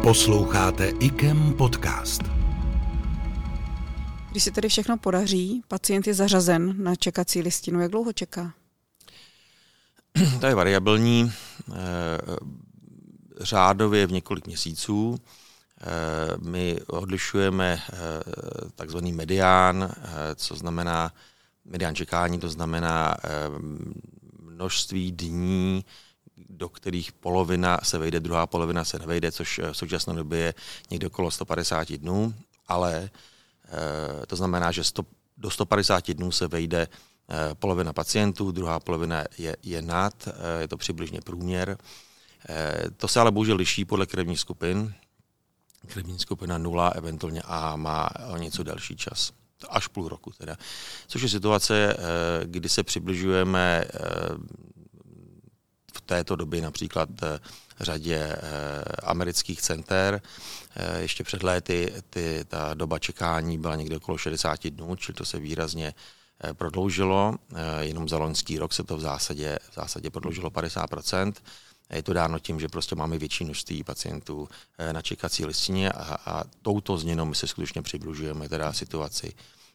Posloucháte 0.03 0.87
IKEM 0.87 1.53
podcast. 1.53 2.21
Když 4.31 4.43
se 4.43 4.51
tedy 4.51 4.69
všechno 4.69 4.97
podaří, 4.97 5.63
pacient 5.67 6.07
je 6.07 6.13
zařazen 6.13 6.83
na 6.83 6.95
čekací 6.95 7.41
listinu. 7.41 7.81
Jak 7.81 7.91
dlouho 7.91 8.13
čeká? 8.13 8.53
To 10.39 10.45
je 10.45 10.55
variabilní. 10.55 11.31
Eh, 11.71 11.73
řádově 13.41 14.07
v 14.07 14.11
několik 14.11 14.47
měsíců. 14.47 15.17
Eh, 15.81 15.85
my 16.49 16.79
odlišujeme 16.87 17.79
eh, 17.83 17.97
takzvaný 18.75 19.13
medián, 19.13 19.91
co 20.35 20.55
znamená 20.55 21.13
medián 21.65 21.95
čekání, 21.95 22.39
to 22.39 22.49
znamená 22.49 23.17
množství 24.41 25.11
dní, 25.11 25.85
do 26.37 26.69
kterých 26.69 27.11
polovina 27.11 27.79
se 27.83 27.97
vejde, 27.97 28.19
druhá 28.19 28.47
polovina 28.47 28.85
se 28.85 28.99
nevejde, 28.99 29.31
což 29.31 29.59
v 29.71 29.77
současné 29.77 30.13
době 30.13 30.39
je 30.39 30.53
někde 30.91 31.07
okolo 31.07 31.31
150 31.31 31.91
dnů, 31.91 32.33
ale 32.67 33.09
e, 34.23 34.25
to 34.25 34.35
znamená, 34.35 34.71
že 34.71 34.83
100, 34.83 35.05
do 35.37 35.49
150 35.49 36.11
dnů 36.11 36.31
se 36.31 36.47
vejde 36.47 36.81
e, 36.81 36.87
polovina 37.55 37.93
pacientů, 37.93 38.51
druhá 38.51 38.79
polovina 38.79 39.23
je, 39.37 39.57
je 39.63 39.81
nad, 39.81 40.27
je 40.59 40.67
to 40.67 40.77
přibližně 40.77 41.21
průměr. 41.21 41.77
To 42.97 43.07
se 43.07 43.19
ale 43.19 43.31
bohužel 43.31 43.55
liší 43.55 43.85
podle 43.85 44.05
krevních 44.05 44.39
skupin. 44.39 44.93
Krevní 45.87 46.19
skupina 46.19 46.57
0, 46.57 46.89
eventuálně 46.89 47.41
A 47.45 47.75
má 47.75 48.09
o 48.33 48.37
něco 48.37 48.63
delší 48.63 48.95
čas 48.95 49.31
až 49.69 49.87
půl 49.87 50.09
roku 50.09 50.31
teda. 50.37 50.57
Což 51.07 51.21
je 51.21 51.29
situace, 51.29 51.97
kdy 52.43 52.69
se 52.69 52.83
přibližujeme 52.83 53.85
této 56.05 56.35
době 56.35 56.61
například 56.61 57.09
eh, 57.23 57.39
řadě 57.79 58.17
eh, 58.17 58.39
amerických 59.03 59.61
center. 59.61 60.21
Eh, 60.75 61.01
ještě 61.01 61.23
před 61.23 61.43
léty 61.43 61.93
ty, 62.09 62.45
ta 62.47 62.73
doba 62.73 62.99
čekání 62.99 63.57
byla 63.57 63.75
někde 63.75 63.97
okolo 63.97 64.17
60 64.17 64.67
dnů, 64.67 64.95
čili 64.95 65.15
to 65.15 65.25
se 65.25 65.39
výrazně 65.39 65.93
prodloužilo. 66.53 67.35
Jenom 67.79 68.09
za 68.09 68.17
loňský 68.17 68.57
rok 68.57 68.73
se 68.73 68.83
to 68.83 68.97
v 68.97 69.01
zásadě, 69.01 69.59
v 69.71 69.75
zásadě 69.75 70.09
prodloužilo 70.09 70.49
50% 70.49 71.33
je 71.89 72.03
to 72.03 72.13
dáno 72.13 72.39
tím, 72.39 72.59
že 72.59 72.67
prostě 72.67 72.95
máme 72.95 73.17
větší 73.17 73.43
množství 73.43 73.83
pacientů 73.83 74.49
na 74.91 75.01
čekací 75.01 75.45
listině 75.45 75.91
a, 75.91 76.17
a 76.25 76.43
touto 76.61 76.97
změnou 76.97 77.25
my 77.25 77.35
se 77.35 77.47
skutečně 77.47 77.81
přibližujeme 77.81 78.49
teda 78.49 78.73
situaci 78.73 79.33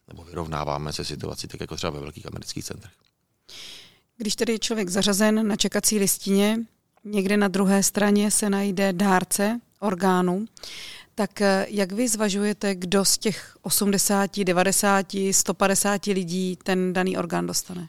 nebo 0.08 0.24
vyrovnáváme 0.24 0.92
se 0.92 1.04
situaci 1.04 1.48
tak 1.48 1.60
jako 1.60 1.76
třeba 1.76 1.90
ve 1.90 2.00
velkých 2.00 2.26
amerických 2.26 2.64
centrech. 2.64 2.92
Když 4.18 4.36
tedy 4.36 4.52
je 4.52 4.58
člověk 4.58 4.88
zařazen 4.88 5.48
na 5.48 5.56
čekací 5.56 5.98
listině, 5.98 6.58
někde 7.04 7.36
na 7.36 7.48
druhé 7.48 7.82
straně 7.82 8.30
se 8.30 8.50
najde 8.50 8.92
dárce 8.92 9.60
orgánu, 9.80 10.46
tak 11.14 11.40
eh, 11.40 11.66
jak 11.68 11.92
vy 11.92 12.08
zvažujete, 12.08 12.74
kdo 12.74 13.04
z 13.04 13.18
těch 13.18 13.56
80, 13.62 14.38
90, 14.44 15.06
150 15.30 16.06
lidí 16.06 16.58
ten 16.62 16.92
daný 16.92 17.16
orgán 17.16 17.46
dostane? 17.46 17.88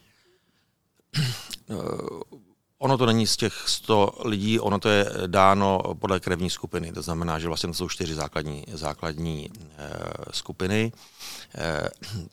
Eh, 2.82 2.90
Ono 2.90 2.98
to 2.98 3.06
není 3.06 3.28
z 3.28 3.38
těch 3.38 3.54
100 3.68 4.12
lidí, 4.26 4.60
ono 4.60 4.80
to 4.80 4.90
je 4.90 5.06
dáno 5.28 5.82
podle 6.00 6.20
krevní 6.20 6.50
skupiny. 6.50 6.92
To 6.92 7.02
znamená, 7.02 7.40
že 7.40 7.48
vlastně 7.48 7.68
to 7.68 7.74
jsou 7.74 7.90
čtyři 7.90 8.16
základní, 8.16 8.64
základní 8.74 9.50
e, 9.50 9.90
skupiny. 10.32 10.92
E, 11.56 11.90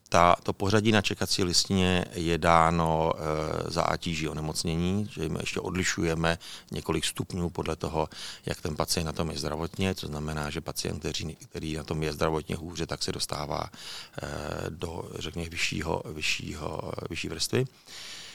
ta, 0.09 0.37
to 0.43 0.53
pořadí 0.53 0.93
na 0.93 1.03
čekací 1.03 1.45
listině 1.45 2.05
je 2.15 2.39
dáno 2.39 3.13
e, 3.13 3.71
za 3.71 3.83
atíží 3.83 4.29
onemocnění, 4.29 5.09
že 5.11 5.29
my 5.29 5.39
ještě 5.41 5.61
odlišujeme 5.61 6.39
několik 6.71 7.05
stupňů 7.05 7.51
podle 7.51 7.77
toho, 7.77 8.09
jak 8.47 8.61
ten 8.61 8.77
pacient 8.77 9.07
na 9.07 9.13
tom 9.13 9.31
je 9.31 9.39
zdravotně. 9.39 9.95
To 9.95 10.07
znamená, 10.07 10.51
že 10.51 10.61
pacient, 10.61 10.99
který, 10.99 11.37
který 11.37 11.77
na 11.77 11.85
tom 11.85 12.03
je 12.03 12.13
zdravotně 12.13 12.57
hůře, 12.57 12.87
tak 12.87 13.03
se 13.03 13.13
dostává 13.13 13.67
e, 13.67 14.71
do, 14.71 15.11
řekněme, 15.19 15.49
vyššího, 15.49 16.03
vyššího, 16.07 16.93
vyšší 17.11 17.29
vrstvy. 17.29 17.67
Eh, 17.67 18.26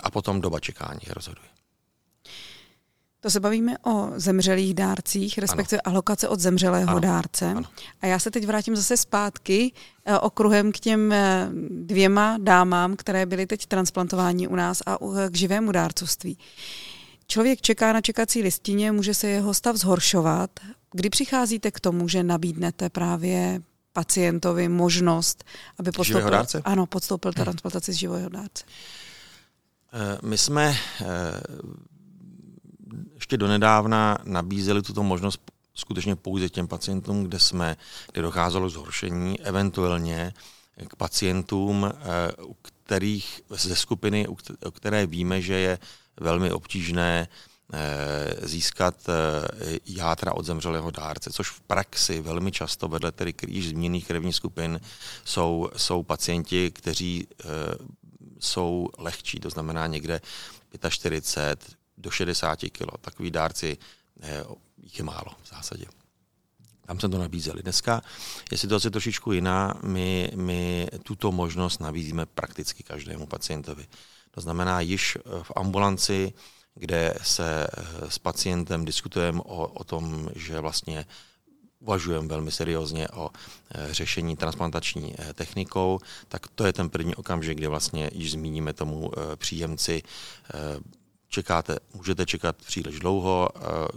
a 0.00 0.10
potom 0.10 0.40
doba 0.40 0.60
čekání 0.60 1.00
rozhoduje. 1.08 1.48
To 3.20 3.30
se 3.30 3.40
bavíme 3.40 3.78
o 3.78 4.10
zemřelých 4.16 4.74
dárcích, 4.74 5.38
respektive 5.38 5.80
ano. 5.80 5.92
alokace 5.94 6.28
od 6.28 6.40
zemřelého 6.40 6.90
ano. 6.90 7.00
dárce. 7.00 7.46
Ano. 7.46 7.68
A 8.00 8.06
já 8.06 8.18
se 8.18 8.30
teď 8.30 8.46
vrátím 8.46 8.76
zase 8.76 8.96
zpátky 8.96 9.72
eh, 10.04 10.18
okruhem 10.18 10.72
k 10.72 10.78
těm 10.78 11.12
eh, 11.12 11.48
dvěma 11.70 12.38
dámám, 12.40 12.96
které 12.96 13.26
byly 13.26 13.46
teď 13.46 13.66
transplantováni 13.66 14.48
u 14.48 14.54
nás 14.54 14.82
a 14.86 14.98
k 15.28 15.36
živému 15.36 15.72
dárcovství. 15.72 16.38
Člověk 17.26 17.60
čeká 17.60 17.92
na 17.92 18.00
čekací 18.00 18.42
listině, 18.42 18.92
může 18.92 19.14
se 19.14 19.28
jeho 19.28 19.54
stav 19.54 19.76
zhoršovat. 19.76 20.50
Kdy 20.92 21.10
přicházíte 21.10 21.70
k 21.70 21.80
tomu, 21.80 22.08
že 22.08 22.22
nabídnete 22.22 22.90
právě 22.90 23.60
pacientovi 23.92 24.68
možnost, 24.68 25.44
aby 25.78 25.92
podstoupil, 25.92 26.44
ano, 26.64 26.86
podstoupil 26.86 27.32
transplantaci 27.32 27.92
z 27.92 27.96
živého 27.96 28.28
dárce? 28.28 28.64
Eh, 29.92 30.18
my 30.22 30.38
jsme 30.38 30.76
eh, 31.00 31.06
ještě 33.14 33.36
donedávna 33.36 34.18
nabízeli 34.24 34.82
tuto 34.82 35.02
možnost 35.02 35.40
skutečně 35.74 36.16
pouze 36.16 36.48
těm 36.48 36.68
pacientům, 36.68 37.24
kde 37.24 37.38
jsme, 37.38 37.76
kde 38.12 38.22
docházelo 38.22 38.70
zhoršení, 38.70 39.40
eventuálně 39.40 40.32
k 40.88 40.96
pacientům, 40.96 41.92
eh, 41.92 42.42
u 42.42 42.56
kterých 42.62 43.40
ze 43.50 43.76
skupiny, 43.76 44.28
u 44.66 44.70
které 44.70 45.06
víme, 45.06 45.42
že 45.42 45.54
je 45.54 45.78
velmi 46.20 46.52
obtížné 46.52 47.28
získat 48.42 49.06
játra 49.86 50.32
od 50.34 50.46
zemřelého 50.46 50.90
dárce, 50.90 51.30
což 51.32 51.50
v 51.50 51.60
praxi 51.60 52.20
velmi 52.20 52.52
často 52.52 52.88
vedle 52.88 53.12
tedy 53.12 53.34
již 53.48 53.68
zmíněných 53.68 54.06
krevních 54.06 54.36
skupin 54.36 54.80
jsou, 55.24 55.68
jsou 55.76 56.02
pacienti, 56.02 56.70
kteří 56.70 57.26
jsou 58.40 58.88
lehčí, 58.98 59.40
to 59.40 59.50
znamená 59.50 59.86
někde 59.86 60.20
45 60.88 61.76
do 61.98 62.10
60 62.10 62.58
kg. 62.58 62.98
Takový 63.00 63.30
dárci 63.30 63.78
eh, 64.20 64.44
jich 64.82 64.98
je 64.98 65.04
málo 65.04 65.32
v 65.42 65.48
zásadě. 65.48 65.86
Tam 66.86 67.00
jsme 67.00 67.08
to 67.08 67.18
nabízeli. 67.18 67.62
Dneska 67.62 68.02
je 68.50 68.58
situace 68.58 68.90
trošičku 68.90 69.32
jiná. 69.32 69.74
My, 69.82 70.32
my 70.34 70.88
tuto 71.02 71.32
možnost 71.32 71.80
nabízíme 71.80 72.26
prakticky 72.26 72.82
každému 72.82 73.26
pacientovi. 73.26 73.86
To 74.30 74.40
znamená, 74.40 74.80
již 74.80 75.16
eh, 75.16 75.20
v 75.42 75.52
ambulanci, 75.56 76.32
kde 76.74 77.14
se 77.22 77.66
eh, 77.66 78.10
s 78.10 78.18
pacientem 78.18 78.84
diskutujeme 78.84 79.40
o, 79.40 79.66
o 79.66 79.84
tom, 79.84 80.30
že 80.34 80.60
vlastně 80.60 81.06
uvažujeme 81.80 82.28
velmi 82.28 82.50
seriózně 82.50 83.08
o 83.08 83.30
e, 83.74 83.94
řešení 83.94 84.36
transplantační 84.36 85.14
e, 85.18 85.32
technikou, 85.34 86.00
tak 86.28 86.48
to 86.54 86.66
je 86.66 86.72
ten 86.72 86.90
první 86.90 87.14
okamžik, 87.14 87.58
kdy 87.58 87.66
vlastně 87.66 88.10
již 88.12 88.30
zmíníme 88.30 88.72
tomu 88.72 89.10
e, 89.12 89.36
příjemci, 89.36 90.02
čekáte, 91.28 91.76
můžete 91.94 92.26
čekat 92.26 92.56
příliš 92.56 93.00
dlouho, 93.00 93.48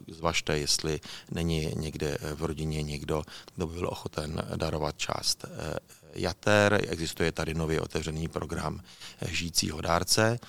zvažte, 0.07 0.59
jestli 0.59 0.99
není 1.31 1.73
někde 1.75 2.17
v 2.35 2.43
rodině 2.43 2.83
někdo, 2.83 3.23
kdo 3.55 3.67
by 3.67 3.73
byl 3.73 3.87
ochoten 3.87 4.41
darovat 4.55 4.97
část 4.97 5.45
jater. 6.13 6.81
Existuje 6.87 7.31
tady 7.31 7.53
nově 7.53 7.81
otevřený 7.81 8.27
program 8.27 8.81
žijícího 9.27 9.81
dárce. 9.81 10.39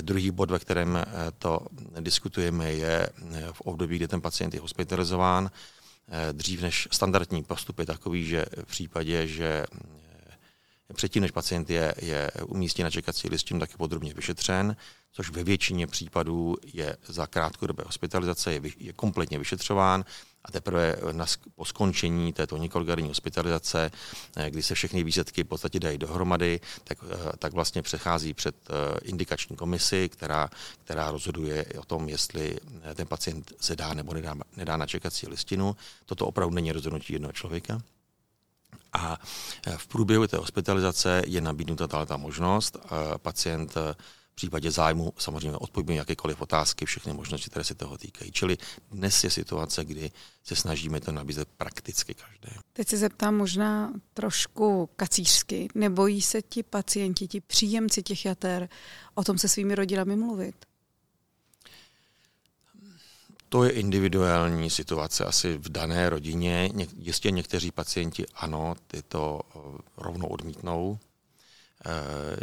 Druhý 0.00 0.30
bod, 0.30 0.50
ve 0.50 0.58
kterém 0.58 1.04
to 1.38 1.66
diskutujeme, 2.00 2.72
je 2.72 3.08
v 3.52 3.60
období, 3.60 3.96
kdy 3.96 4.08
ten 4.08 4.20
pacient 4.20 4.54
je 4.54 4.60
hospitalizován, 4.60 5.50
Eh, 5.50 5.81
dřív 6.32 6.62
než 6.62 6.88
standardní 6.92 7.44
postup 7.44 7.78
je 7.78 7.86
takový, 7.86 8.26
že 8.26 8.46
v 8.64 8.66
případě, 8.66 9.26
že 9.26 9.66
eh, 10.90 10.94
předtím, 10.94 11.22
než 11.22 11.30
pacient 11.30 11.70
je, 11.70 11.94
je 12.02 12.30
umístěn 12.46 12.84
na 12.84 12.90
čekací 12.90 13.28
listinu, 13.28 13.60
tak 13.60 13.70
je 13.70 13.76
podrobně 13.76 14.14
vyšetřen, 14.14 14.76
což 15.12 15.30
ve 15.30 15.44
většině 15.44 15.86
případů 15.86 16.56
je 16.74 16.96
za 17.06 17.26
krátkodobé 17.26 17.84
hospitalizace, 17.86 18.52
je, 18.52 18.60
je 18.76 18.92
kompletně 18.92 19.38
vyšetřován 19.38 20.04
a 20.44 20.52
teprve 20.52 20.96
na, 21.12 21.26
po 21.54 21.64
skončení 21.64 22.32
této 22.32 22.56
několikadenní 22.56 23.08
hospitalizace, 23.08 23.90
eh, 24.36 24.50
kdy 24.50 24.62
se 24.62 24.74
všechny 24.74 25.04
výsledky 25.04 25.44
v 25.44 25.46
podstatě 25.46 25.80
dají 25.80 25.98
dohromady, 25.98 26.60
tak, 26.84 26.98
eh, 27.10 27.36
tak 27.38 27.52
vlastně 27.52 27.82
přechází 27.82 28.34
před 28.34 28.56
eh, 28.70 28.98
indikační 29.02 29.56
komisi, 29.56 30.08
která, 30.08 30.48
která 30.84 31.10
rozhoduje 31.10 31.64
o 31.78 31.84
tom, 31.84 32.08
jestli 32.08 32.58
ten 32.94 33.06
pacient 33.06 33.52
se 33.60 33.76
dá 33.76 33.94
nebo 33.94 34.14
nedá, 34.14 34.34
nedá 34.56 34.76
na 34.76 34.86
čekací 34.86 35.28
listinu. 35.28 35.76
Toto 36.06 36.26
opravdu 36.26 36.54
není 36.54 36.72
rozhodnutí 36.72 37.12
jednoho 37.12 37.32
člověka. 37.32 37.82
A 38.92 39.18
v 39.76 39.86
průběhu 39.86 40.26
té 40.26 40.36
hospitalizace 40.36 41.22
je 41.26 41.40
nabídnuta 41.40 41.86
tato 41.86 42.18
možnost. 42.18 42.78
Pacient 43.16 43.74
v 44.32 44.34
případě 44.34 44.70
zájmu 44.70 45.12
samozřejmě 45.18 45.56
odpovíme 45.56 45.94
jakékoliv 45.94 46.40
otázky, 46.40 46.86
všechny 46.86 47.12
možnosti, 47.12 47.50
které 47.50 47.64
se 47.64 47.74
toho 47.74 47.98
týkají. 47.98 48.32
Čili 48.32 48.58
dnes 48.90 49.24
je 49.24 49.30
situace, 49.30 49.84
kdy 49.84 50.10
se 50.44 50.56
snažíme 50.56 51.00
to 51.00 51.12
nabízet 51.12 51.48
prakticky 51.56 52.14
každé. 52.14 52.60
Teď 52.72 52.88
se 52.88 52.96
zeptám 52.96 53.36
možná 53.36 53.92
trošku 54.14 54.90
kacířsky. 54.96 55.68
Nebojí 55.74 56.22
se 56.22 56.42
ti 56.42 56.62
pacienti, 56.62 57.28
ti 57.28 57.40
příjemci 57.40 58.02
těch 58.02 58.24
jater 58.24 58.68
o 59.14 59.24
tom 59.24 59.38
se 59.38 59.48
svými 59.48 59.74
rodinami 59.74 60.16
mluvit? 60.16 60.54
To 63.48 63.64
je 63.64 63.70
individuální 63.70 64.70
situace 64.70 65.24
asi 65.24 65.58
v 65.58 65.68
dané 65.68 66.10
rodině. 66.10 66.70
Jistě 66.98 67.30
někteří 67.30 67.70
pacienti 67.70 68.26
ano, 68.34 68.74
ty 68.86 69.02
to 69.02 69.40
eh, 69.40 69.58
rovnou 69.96 70.26
odmítnou, 70.26 70.98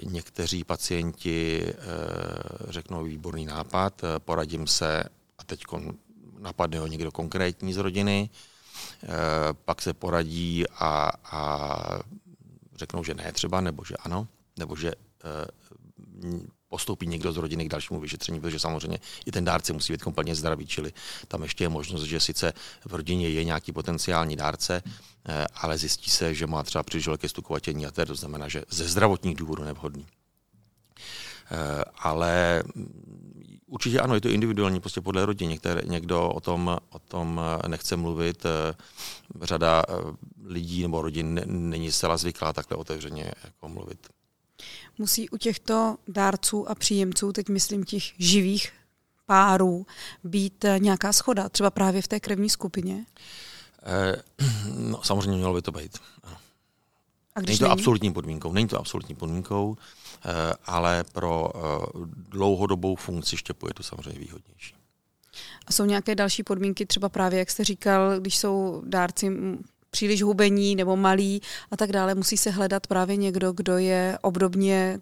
někteří 0.05 0.63
pacienti 0.63 1.63
eh, 1.67 1.75
řeknou 2.69 3.03
výborný 3.03 3.45
nápad, 3.45 4.03
eh, 4.03 4.19
poradím 4.19 4.67
se 4.67 5.03
a 5.37 5.43
teď 5.43 5.63
napadne 6.39 6.79
ho 6.79 6.87
někdo 6.87 7.11
konkrétní 7.11 7.73
z 7.73 7.77
rodiny, 7.77 8.29
pak 9.65 9.81
se 9.81 9.93
poradí 9.93 10.67
a, 10.69 11.11
a 11.23 11.99
řeknou, 12.75 13.03
že 13.03 13.13
ne 13.13 13.31
třeba, 13.31 13.61
nebo 13.61 13.83
že 13.85 13.95
ano, 13.97 14.27
nebo 14.59 14.75
že 14.75 14.91
postoupí 16.69 17.07
někdo 17.07 17.31
z 17.31 17.37
rodiny 17.37 17.65
k 17.65 17.69
dalšímu 17.69 17.99
vyšetření, 17.99 18.41
protože 18.41 18.59
samozřejmě 18.59 18.99
i 19.25 19.31
ten 19.31 19.45
dárce 19.45 19.73
musí 19.73 19.93
být 19.93 20.03
kompletně 20.03 20.35
zdravý, 20.35 20.67
čili 20.67 20.93
tam 21.27 21.43
ještě 21.43 21.63
je 21.63 21.69
možnost, 21.69 22.03
že 22.03 22.19
sice 22.19 22.53
v 22.85 22.93
rodině 22.93 23.29
je 23.29 23.43
nějaký 23.43 23.71
potenciální 23.71 24.35
dárce, 24.35 24.83
eh, 24.85 25.45
ale 25.55 25.77
zjistí 25.77 26.09
se, 26.09 26.33
že 26.33 26.47
má 26.47 26.63
třeba 26.63 26.83
příliš 26.83 27.07
velké 27.07 27.29
stukovatění 27.29 27.85
a 27.85 27.91
to 27.91 28.15
znamená, 28.15 28.47
že 28.47 28.63
ze 28.69 28.87
zdravotních 28.87 29.35
důvodů 29.35 29.63
nevhodný. 29.63 30.05
Eh, 31.51 31.83
ale 31.97 32.63
určitě 33.65 33.99
ano, 33.99 34.15
je 34.15 34.21
to 34.21 34.29
individuální, 34.29 34.79
prostě 34.79 35.01
podle 35.01 35.25
rodiny. 35.25 35.51
Některé, 35.51 35.81
někdo 35.85 36.29
o 36.29 36.39
tom, 36.39 36.77
o 36.89 36.99
tom 36.99 37.41
nechce 37.67 37.95
mluvit, 37.95 38.45
eh, 38.45 38.75
řada 39.41 39.83
lidí 40.43 40.81
nebo 40.81 41.01
rodin 41.01 41.41
není 41.45 41.91
zcela 41.91 42.17
zvyklá 42.17 42.53
takhle 42.53 42.77
otevřeně 42.77 43.31
jako 43.43 43.67
mluvit 43.67 44.07
musí 44.97 45.29
u 45.29 45.37
těchto 45.37 45.97
dárců 46.07 46.69
a 46.69 46.75
příjemců, 46.75 47.33
teď 47.33 47.49
myslím 47.49 47.83
těch 47.83 48.03
živých 48.17 48.71
párů, 49.25 49.85
být 50.23 50.65
eh, 50.65 50.79
nějaká 50.79 51.13
schoda, 51.13 51.49
třeba 51.49 51.69
právě 51.69 52.01
v 52.01 52.07
té 52.07 52.19
krevní 52.19 52.49
skupině? 52.49 53.05
Eh, 53.83 54.15
no, 54.77 55.03
samozřejmě 55.03 55.37
mělo 55.37 55.53
by 55.53 55.61
to 55.61 55.71
být. 55.71 55.97
A 57.35 57.41
Není 57.41 57.57
to 57.57 57.71
absolutní 57.71 58.13
podmínkou, 58.13 58.53
není 58.53 58.67
to 58.67 58.79
absolutní 58.79 59.15
podmínkou, 59.15 59.77
eh, 60.25 60.53
ale 60.65 61.03
pro 61.03 61.51
eh, 61.55 61.59
dlouhodobou 62.29 62.95
funkci 62.95 63.37
štěpu 63.37 63.67
je 63.67 63.73
to 63.73 63.83
samozřejmě 63.83 64.19
výhodnější. 64.19 64.75
A 65.67 65.71
jsou 65.71 65.85
nějaké 65.85 66.15
další 66.15 66.43
podmínky, 66.43 66.85
třeba 66.85 67.09
právě, 67.09 67.39
jak 67.39 67.49
jste 67.51 67.63
říkal, 67.63 68.19
když 68.19 68.37
jsou 68.37 68.83
dárci 68.85 69.31
příliš 69.91 70.23
hubení 70.23 70.75
nebo 70.75 70.95
malí 70.95 71.41
a 71.71 71.77
tak 71.77 71.91
dále, 71.91 72.15
musí 72.15 72.37
se 72.37 72.49
hledat 72.49 72.87
právě 72.87 73.15
někdo, 73.15 73.51
kdo 73.51 73.77
je 73.77 74.17
obdobně 74.21 74.99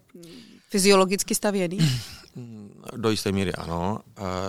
fyziologicky 0.70 1.36
stavěný? 1.36 1.77
Do 2.96 3.10
jisté 3.10 3.32
míry 3.32 3.53
ano. 3.53 4.00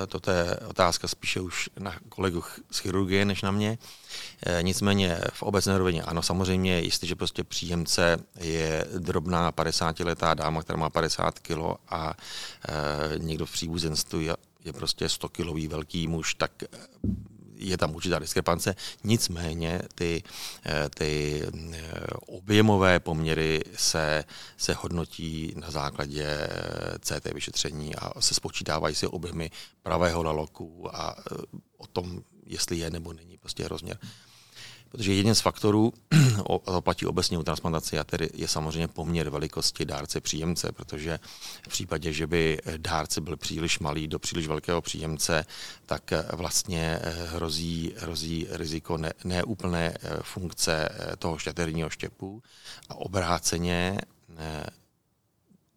Toto 0.08 0.30
je 0.30 0.56
otázka 0.56 1.08
spíše 1.08 1.40
už 1.40 1.70
na 1.78 1.94
kolegu 2.08 2.42
z 2.70 2.78
chirurgie 2.78 3.24
než 3.24 3.42
na 3.42 3.50
mě. 3.50 3.78
E, 4.46 4.62
nicméně 4.62 5.18
v 5.32 5.42
obecné 5.42 5.78
rovině 5.78 6.02
ano, 6.02 6.22
samozřejmě, 6.22 6.80
jestliže 6.80 7.14
prostě 7.14 7.44
příjemce 7.44 8.18
je 8.40 8.86
drobná 8.98 9.52
50-letá 9.52 10.34
dáma, 10.34 10.62
která 10.62 10.76
má 10.76 10.90
50 10.90 11.38
kg 11.38 11.58
a 11.88 12.14
e, 12.68 13.18
někdo 13.18 13.46
v 13.46 13.52
příbuzenstvu 13.52 14.20
je, 14.20 14.34
je 14.64 14.72
prostě 14.72 15.08
100 15.08 15.28
kilový 15.28 15.68
velký 15.68 16.08
muž, 16.08 16.34
tak 16.34 16.52
je 17.58 17.76
tam 17.76 17.94
určitá 17.94 18.18
diskrepance, 18.18 18.74
nicméně 19.04 19.82
ty, 19.94 20.22
eh, 20.66 20.88
ty 20.94 21.42
eh, 21.72 21.82
objemové 22.26 23.00
poměry 23.00 23.60
se, 23.76 24.24
se 24.56 24.74
hodnotí 24.74 25.54
na 25.56 25.70
základě 25.70 26.24
eh, 26.24 26.98
CT 26.98 27.24
vyšetření 27.34 27.96
a 27.96 28.20
se 28.20 28.34
spočítávají 28.34 28.94
si 28.94 29.06
objemy 29.06 29.50
pravého 29.82 30.22
laloku 30.22 30.96
a 30.96 31.16
o 31.76 31.86
tom, 31.86 32.22
jestli 32.46 32.78
je 32.78 32.90
nebo 32.90 33.12
není 33.12 33.38
prostě 33.38 33.68
rozměr. 33.68 33.98
Protože 34.88 35.14
jeden 35.14 35.34
z 35.34 35.40
faktorů, 35.40 35.92
a 36.66 36.72
to 36.72 36.80
platí 36.80 37.06
obecně 37.06 37.38
u 37.38 37.42
transplantace 37.42 37.96
jater, 37.96 38.28
je 38.34 38.48
samozřejmě 38.48 38.88
poměr 38.88 39.30
velikosti 39.30 39.84
dárce 39.84 40.20
příjemce, 40.20 40.72
protože 40.72 41.18
v 41.62 41.68
případě, 41.68 42.12
že 42.12 42.26
by 42.26 42.58
dárce 42.76 43.20
byl 43.20 43.36
příliš 43.36 43.78
malý 43.78 44.08
do 44.08 44.18
příliš 44.18 44.46
velkého 44.46 44.82
příjemce, 44.82 45.46
tak 45.86 46.12
vlastně 46.32 46.98
eh, 47.02 47.26
hrozí, 47.26 47.94
hrozí 47.98 48.46
riziko 48.50 48.98
ne, 48.98 49.12
neúplné 49.24 49.94
eh, 49.94 50.16
funkce 50.22 50.88
eh, 50.88 51.16
toho 51.16 51.38
štěterního 51.38 51.90
štěpu. 51.90 52.42
A 52.88 52.94
obráceně, 52.94 53.98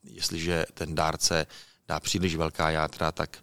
jestliže 0.03 0.65
ten 0.73 0.95
dárce 0.95 1.45
dá 1.87 1.99
příliš 1.99 2.35
velká 2.35 2.69
játra, 2.69 3.11
tak 3.11 3.37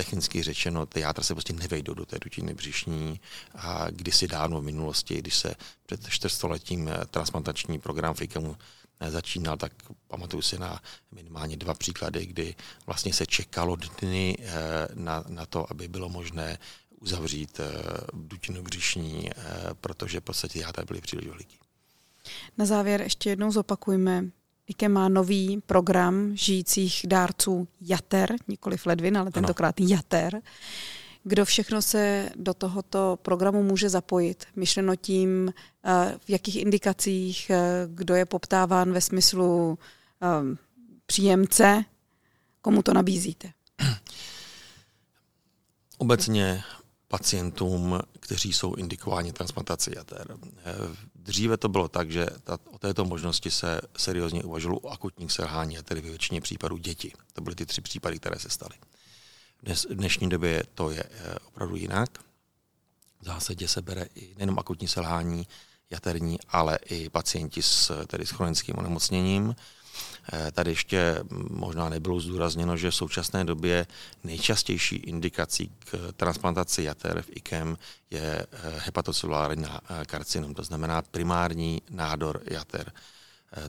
technicky 0.00 0.42
řečeno, 0.42 0.86
ty 0.86 1.00
játra 1.00 1.24
se 1.24 1.34
prostě 1.34 1.52
nevejdou 1.52 1.94
do 1.94 2.06
té 2.06 2.18
dutiny 2.18 2.54
břišní 2.54 3.20
a 3.54 3.90
kdysi 3.90 4.28
dávno 4.28 4.60
v 4.60 4.64
minulosti, 4.64 5.18
když 5.18 5.36
se 5.36 5.54
před 5.86 6.08
čtvrtstoletím 6.08 6.88
eh, 6.88 7.04
transplantační 7.10 7.78
program 7.78 8.14
v 8.14 8.22
IKEMu 8.22 8.56
eh, 9.00 9.10
začínal, 9.10 9.56
tak 9.56 9.72
pamatuju 10.08 10.42
si 10.42 10.58
na 10.58 10.80
minimálně 11.12 11.56
dva 11.56 11.74
příklady, 11.74 12.26
kdy 12.26 12.54
vlastně 12.86 13.12
se 13.12 13.26
čekalo 13.26 13.76
dny 13.76 14.36
eh, 14.40 14.88
na, 14.94 15.24
na 15.28 15.46
to, 15.46 15.70
aby 15.70 15.88
bylo 15.88 16.08
možné 16.08 16.58
uzavřít 17.00 17.60
dutinu 18.12 18.62
břišní, 18.62 19.30
protože 19.80 20.20
v 20.20 20.24
podstatě 20.24 20.58
játra 20.58 20.84
byly 20.84 21.00
příliš 21.00 21.26
veliký. 21.26 21.58
Na 22.58 22.66
závěr 22.66 23.00
ještě 23.02 23.30
jednou 23.30 23.52
zopakujme 23.52 24.24
IKE 24.70 24.88
má 24.88 25.08
nový 25.08 25.62
program 25.66 26.30
žijících 26.36 27.02
dárců 27.06 27.68
Jater, 27.80 28.34
nikoli 28.48 28.76
Ledvin, 28.86 29.18
ale 29.18 29.30
tentokrát 29.30 29.80
ano. 29.80 29.88
Jater. 29.90 30.42
Kdo 31.24 31.44
všechno 31.44 31.82
se 31.82 32.30
do 32.36 32.54
tohoto 32.54 33.18
programu 33.22 33.62
může 33.62 33.88
zapojit? 33.88 34.44
Myšleno 34.56 34.96
tím, 34.96 35.52
eh, 35.84 36.18
v 36.24 36.30
jakých 36.30 36.56
indikacích, 36.56 37.50
eh, 37.50 37.86
kdo 37.86 38.14
je 38.14 38.26
poptáván 38.26 38.92
ve 38.92 39.00
smyslu 39.00 39.78
um, 40.40 40.58
příjemce, 41.06 41.84
komu 42.62 42.82
to 42.82 42.94
nabízíte? 42.94 43.52
Obecně 45.98 46.62
pacientům, 47.08 48.00
kteří 48.30 48.52
jsou 48.52 48.74
indikováni 48.74 49.32
transplantaci 49.32 49.92
jater. 49.96 50.38
Dříve 51.14 51.56
to 51.56 51.68
bylo 51.68 51.88
tak, 51.88 52.10
že 52.10 52.26
ta, 52.44 52.58
o 52.70 52.78
této 52.78 53.04
možnosti 53.04 53.50
se 53.50 53.80
seriózně 53.96 54.42
uvažovalo 54.42 54.80
u 54.80 54.88
akutních 54.88 55.32
selhání, 55.32 55.76
tedy 55.82 56.00
ve 56.00 56.08
většině 56.08 56.40
případů 56.40 56.76
děti. 56.76 57.12
To 57.32 57.40
byly 57.40 57.56
ty 57.56 57.66
tři 57.66 57.80
případy, 57.80 58.18
které 58.18 58.38
se 58.38 58.50
staly. 58.50 58.74
Dnes, 59.62 59.84
v 59.84 59.94
dnešní 59.94 60.28
době 60.28 60.62
to 60.74 60.90
je 60.90 61.02
eh, 61.02 61.34
opravdu 61.48 61.76
jinak. 61.76 62.18
V 63.20 63.24
zásadě 63.24 63.68
se 63.68 63.82
bere 63.82 64.06
i 64.14 64.34
nejenom 64.36 64.58
akutní 64.58 64.88
selhání 64.88 65.46
jaterní, 65.90 66.38
ale 66.48 66.78
i 66.84 67.10
pacienti 67.10 67.62
s, 67.62 68.06
tedy 68.06 68.26
s 68.26 68.30
chronickým 68.30 68.78
onemocněním. 68.78 69.56
Eh, 70.32 70.50
tady 70.52 70.70
ještě 70.70 71.22
možná 71.50 71.88
nebylo 71.88 72.20
zdůrazněno, 72.20 72.76
že 72.76 72.90
v 72.90 72.94
současné 72.94 73.44
době 73.44 73.86
nejčastější 74.24 74.96
indikací 74.96 75.72
k 75.78 76.12
transplantaci 76.16 76.82
jater 76.82 77.22
v 77.22 77.30
IKEM 77.30 77.78
je 78.10 78.46
eh, 78.52 78.72
hepatocelulární 78.78 79.64
eh, 79.64 80.04
karcinom, 80.06 80.54
to 80.54 80.62
znamená 80.62 81.02
primární 81.02 81.82
nádor 81.90 82.42
jater. 82.44 82.92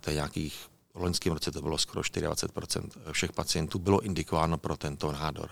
To 0.02 0.10
je 0.10 0.14
nějakých 0.16 0.68
v 0.94 1.02
loňském 1.02 1.34
roce 1.34 1.52
to 1.52 1.62
bylo 1.62 1.78
skoro 1.78 2.02
24% 2.02 2.90
všech 3.12 3.32
pacientů 3.32 3.80
bylo 3.80 4.02
indikováno 4.02 4.58
pro 4.58 4.78
tento 4.78 5.12
nádor. 5.12 5.50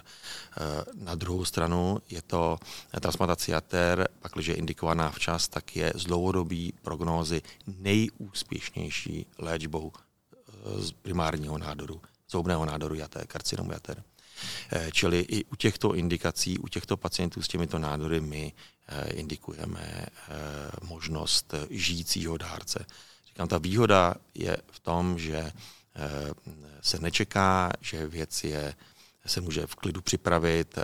Na 0.93 1.15
druhou 1.15 1.45
stranu 1.45 1.97
je 2.09 2.21
to 2.21 2.57
transplantace 3.01 3.51
jater, 3.51 4.07
pak, 4.19 4.31
když 4.33 4.47
je 4.47 4.55
indikovaná 4.55 5.11
včas, 5.11 5.47
tak 5.47 5.75
je 5.75 5.93
z 5.95 6.03
dlouhodobý 6.03 6.73
prognózy 6.81 7.41
nejúspěšnější 7.67 9.25
léčbou 9.37 9.91
z 10.77 10.91
primárního 10.91 11.57
nádoru, 11.57 12.01
zoubného 12.29 12.65
nádoru 12.65 12.95
jater, 12.95 13.27
karcinomu 13.27 13.71
jater. 13.71 14.03
Eh, 14.71 14.89
čili 14.91 15.19
i 15.19 15.45
u 15.45 15.55
těchto 15.55 15.95
indikací, 15.95 16.59
u 16.59 16.67
těchto 16.67 16.97
pacientů 16.97 17.41
s 17.41 17.47
těmito 17.47 17.79
nádory 17.79 18.21
my 18.21 18.53
eh, 18.87 19.09
indikujeme 19.09 19.81
eh, 19.83 20.07
možnost 20.81 21.53
žijícího 21.69 22.37
dárce. 22.37 22.85
Říkám, 23.27 23.47
ta 23.47 23.57
výhoda 23.57 24.15
je 24.33 24.57
v 24.71 24.79
tom, 24.79 25.19
že 25.19 25.51
se 26.81 26.99
nečeká, 26.99 27.71
že 27.81 28.07
věc 28.07 28.43
je, 28.43 28.75
se 29.25 29.41
může 29.41 29.67
v 29.67 29.75
klidu 29.75 30.01
připravit, 30.01 30.75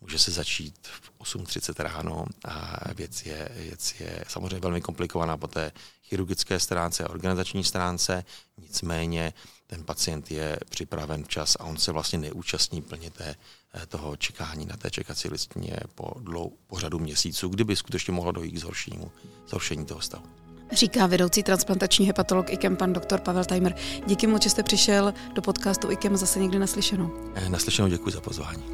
může 0.00 0.18
se 0.18 0.30
začít 0.30 0.74
v 0.82 1.20
8.30 1.20 1.82
ráno 1.82 2.26
a 2.44 2.80
věc 2.94 3.26
je, 3.26 3.48
věc 3.56 4.00
je 4.00 4.24
samozřejmě 4.28 4.60
velmi 4.60 4.80
komplikovaná 4.80 5.36
po 5.36 5.46
té 5.46 5.72
chirurgické 6.04 6.60
stránce 6.60 7.04
a 7.04 7.10
organizační 7.10 7.64
stránce, 7.64 8.24
nicméně 8.58 9.32
ten 9.66 9.84
pacient 9.84 10.30
je 10.30 10.58
připraven 10.68 11.24
včas 11.24 11.56
a 11.60 11.64
on 11.64 11.76
se 11.76 11.92
vlastně 11.92 12.18
neúčastní 12.18 12.82
plně 12.82 13.10
té, 13.10 13.34
eh, 13.74 13.86
toho 13.86 14.16
čekání 14.16 14.66
na 14.66 14.76
té 14.76 14.90
čekací 14.90 15.28
listině 15.28 15.76
po, 15.94 16.20
dlou, 16.20 16.52
po 16.66 16.78
řadu 16.78 16.98
měsíců, 16.98 17.48
kdyby 17.48 17.76
skutečně 17.76 18.12
mohlo 18.12 18.32
dojít 18.32 18.52
k 18.52 18.58
zhoršení, 18.58 19.10
zhoršení 19.48 19.86
toho 19.86 20.00
stavu. 20.00 20.26
Říká 20.72 21.06
vedoucí 21.06 21.42
transplantační 21.42 22.06
hepatolog 22.06 22.50
IKEM 22.50 22.76
pan 22.76 22.92
doktor 22.92 23.20
Pavel 23.20 23.44
Tajmer. 23.44 23.74
Díky 24.06 24.26
moc, 24.26 24.42
že 24.42 24.50
jste 24.50 24.62
přišel 24.62 25.14
do 25.34 25.42
podcastu 25.42 25.90
IKEM 25.90 26.16
zase 26.16 26.38
někdy 26.38 26.58
naslyšenou. 26.58 27.10
Eh, 27.34 27.48
naslyšenou 27.48 27.88
děkuji 27.88 28.10
za 28.10 28.20
pozvání. 28.20 28.64